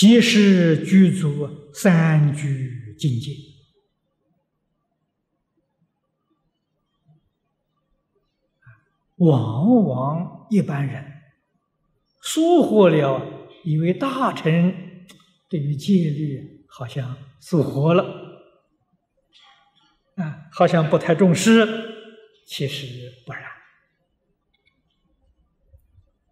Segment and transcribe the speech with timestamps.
[0.00, 3.32] 即是具足三居境界。
[9.16, 11.04] 往往一般人
[12.22, 15.04] 疏忽了，以为大臣
[15.50, 18.02] 对于戒律好像疏忽了，
[20.14, 21.66] 啊，好像不太重视，
[22.46, 23.42] 其实不然。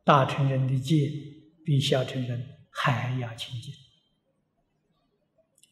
[0.04, 1.12] 大臣人的戒
[1.66, 3.74] 比小臣人还要清净，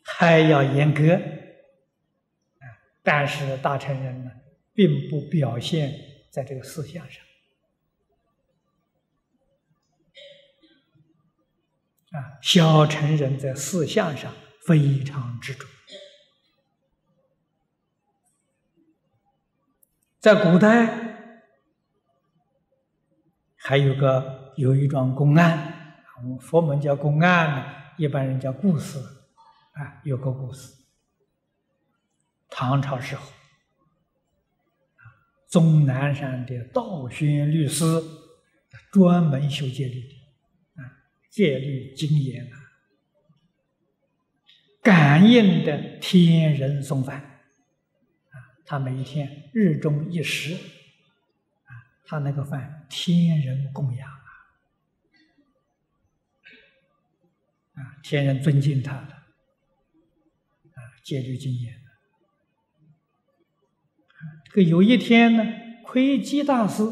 [0.02, 2.66] 还要严格，啊，
[3.02, 4.30] 但是大成人呢，
[4.74, 6.02] 并不表现。
[6.28, 7.24] 在这个思想上，
[12.10, 14.34] 啊，小成人在思想上
[14.66, 15.66] 非常执着。
[20.18, 21.40] 在古代，
[23.56, 25.75] 还有个有一桩公案，
[26.18, 28.98] 我们佛门叫公案，一般人叫故事，
[29.72, 30.74] 啊，有个故事，
[32.48, 33.32] 唐朝时候。
[35.48, 37.84] 终南山的道宣律师，
[38.92, 40.14] 专门修戒律的，
[40.82, 40.98] 啊，
[41.30, 42.58] 戒律精严啊，
[44.82, 51.70] 感应的天人送饭，啊，他每一天日中一食，啊，
[52.04, 54.28] 他那个饭天人供养啊，
[57.76, 59.14] 啊，先人尊敬他的，
[60.74, 61.74] 啊，戒律精严。
[64.44, 65.44] 这个有一天呢，
[65.84, 66.88] 窥基大师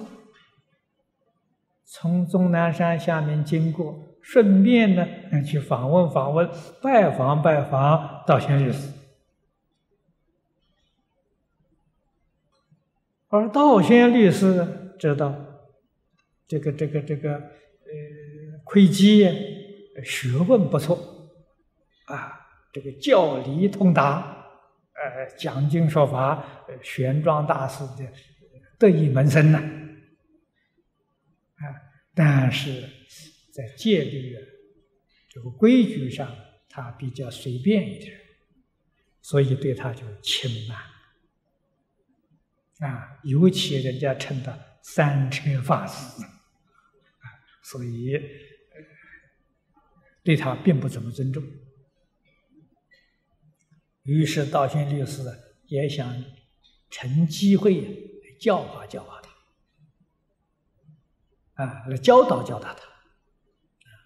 [1.84, 5.06] 从终南山下面经过，顺便呢
[5.44, 6.50] 去访问访问，
[6.82, 8.92] 拜访拜访道宣律师。
[13.28, 15.33] 而道宣律师知道
[16.48, 17.40] 这个这个这个呃
[18.64, 19.18] 窥基
[20.02, 21.30] 学问不错。
[22.06, 22.40] 啊，
[22.72, 24.32] 这个教理通达。
[24.96, 28.08] 呃，讲经说法，玄奘大师的
[28.78, 31.66] 得意门生呐，啊，
[32.14, 32.88] 但是
[33.52, 34.38] 在戒律
[35.28, 36.33] 这个规矩上，
[36.70, 38.16] 他比较随便一点，
[39.20, 40.78] 所以对他就轻慢，
[42.88, 46.30] 啊，尤其人家称他三车法师，啊，
[47.62, 48.16] 所以
[50.24, 51.45] 对他并不怎么尊重。
[54.02, 55.23] 于是道宣律师
[55.67, 56.24] 也想
[56.90, 59.23] 趁机会教化教化
[61.55, 62.83] 他，啊，来教导教导他。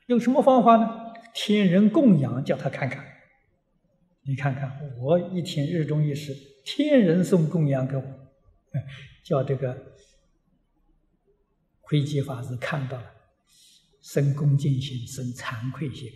[0.07, 1.15] 用什么方法呢？
[1.35, 3.07] 天人供养，叫他看看。
[4.23, 6.35] 你看看，我一天日中一时，
[6.65, 8.03] 天人送供养给我，
[9.25, 9.95] 叫这个
[11.81, 13.15] 窥基法师看到了，
[14.11, 16.11] 生恭敬心，生惭愧心！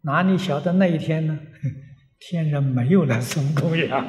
[0.00, 1.38] 哪里晓得那一天呢？
[2.18, 4.08] 天人没有来送供养，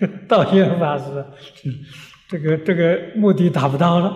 [0.26, 1.26] 道宣法师，
[2.26, 4.08] 这个这个目的达不到了。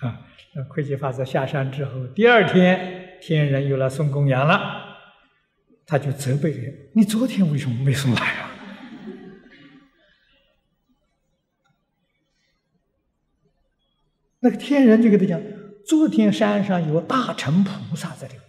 [0.00, 0.18] 啊，
[0.68, 4.98] 慧基法师下山之后，第二天天人又来送供养了，
[5.86, 8.35] 他就责备人：“你昨天为什么没送来
[14.40, 15.40] 那个天人就给他讲
[15.86, 18.40] ：“昨天山上有大乘菩萨在这里。”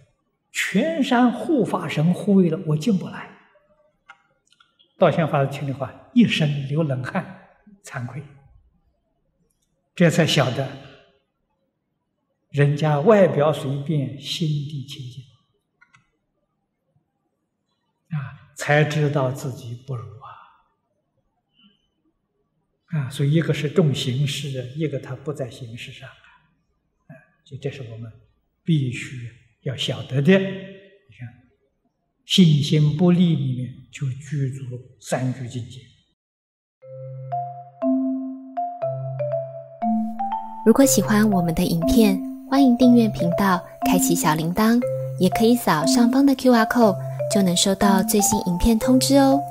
[0.50, 3.30] 全山护法神护卫了，我进不来。
[4.98, 7.48] 道宣法师听的话，一身流冷汗，
[7.84, 8.22] 惭愧。
[9.94, 10.68] 这才晓得，
[12.50, 15.22] 人家外表随便，心地清净，
[18.18, 20.17] 啊，才知道自己不如
[22.88, 23.10] 啊。
[23.10, 26.30] 所以一个是重形式，一个它不在形式上啊。
[27.08, 27.12] 啊，
[27.44, 28.12] 所以这是我们
[28.64, 29.28] 必须。
[29.62, 30.38] 要晓得的，你
[31.18, 31.28] 看，
[32.24, 34.64] 信心不立里面就具足
[35.00, 35.80] 三句境界。
[40.64, 42.18] 如果喜欢我们的影片，
[42.48, 44.80] 欢迎订阅频道，开启小铃铛，
[45.18, 46.96] 也可以扫上方的 Q R code，
[47.34, 49.42] 就能收到最新影片通知哦。